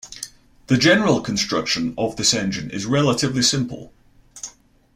The 0.65 0.77
general 0.79 1.21
construction 1.21 1.93
of 1.95 2.15
this 2.15 2.33
engine 2.33 2.71
is 2.71 2.87
relatively 2.87 3.43
simple. 3.43 3.93